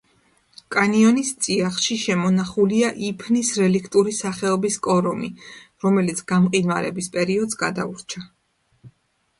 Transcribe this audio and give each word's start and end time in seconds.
კანიონის 0.75 1.27
წიაღში 1.47 1.97
შემონახულია 2.03 2.89
იფნის 3.09 3.51
რელიქტური 3.61 4.15
სახეობის 4.21 4.79
კორომი, 4.89 5.31
რომელიც 5.87 6.27
გამყინვარების 6.35 7.13
პერიოდს 7.19 7.63
გადაურჩა. 7.65 8.29